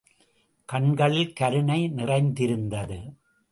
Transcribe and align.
கண்களில் 0.65 1.33
கருணை 1.33 1.87
நிறைந்திருந்தது. 1.87 2.99